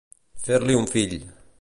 [0.47, 1.17] Fer-li un fill.